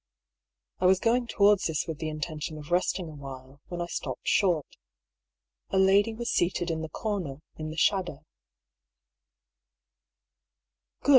[0.79, 4.65] I was going towards this with the intention of resting awhile, when I stopped short.
[5.69, 8.25] A lady was seated in the corner, in the shadow.